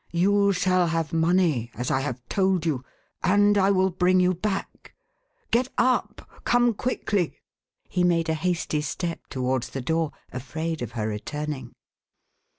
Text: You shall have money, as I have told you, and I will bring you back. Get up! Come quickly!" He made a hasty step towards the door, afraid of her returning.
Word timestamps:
You 0.11 0.51
shall 0.51 0.87
have 0.87 1.13
money, 1.13 1.69
as 1.75 1.91
I 1.91 1.99
have 2.01 2.27
told 2.27 2.65
you, 2.65 2.83
and 3.21 3.55
I 3.55 3.69
will 3.69 3.91
bring 3.91 4.19
you 4.19 4.33
back. 4.33 4.95
Get 5.51 5.67
up! 5.77 6.27
Come 6.43 6.73
quickly!" 6.73 7.37
He 7.87 8.03
made 8.03 8.27
a 8.27 8.33
hasty 8.33 8.81
step 8.81 9.27
towards 9.27 9.69
the 9.69 9.81
door, 9.81 10.11
afraid 10.33 10.81
of 10.81 10.93
her 10.93 11.07
returning. 11.07 11.73